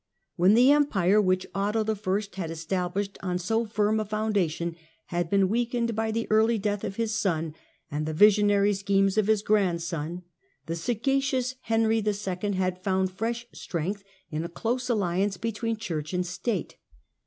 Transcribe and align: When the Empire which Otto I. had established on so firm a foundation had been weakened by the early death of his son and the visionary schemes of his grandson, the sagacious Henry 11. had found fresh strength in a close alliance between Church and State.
When 0.35 0.55
the 0.55 0.71
Empire 0.71 1.21
which 1.21 1.45
Otto 1.53 1.85
I. 1.93 2.21
had 2.41 2.49
established 2.49 3.19
on 3.21 3.37
so 3.37 3.67
firm 3.67 3.99
a 3.99 4.03
foundation 4.05 4.75
had 5.09 5.29
been 5.29 5.47
weakened 5.47 5.95
by 5.95 6.09
the 6.09 6.25
early 6.31 6.57
death 6.57 6.83
of 6.83 6.95
his 6.95 7.13
son 7.15 7.53
and 7.91 8.07
the 8.07 8.13
visionary 8.15 8.73
schemes 8.73 9.19
of 9.19 9.27
his 9.27 9.43
grandson, 9.43 10.23
the 10.65 10.75
sagacious 10.75 11.53
Henry 11.65 11.99
11. 11.99 12.53
had 12.53 12.83
found 12.83 13.11
fresh 13.11 13.45
strength 13.53 14.03
in 14.31 14.43
a 14.43 14.49
close 14.49 14.89
alliance 14.89 15.37
between 15.37 15.77
Church 15.77 16.15
and 16.15 16.25
State. 16.25 16.77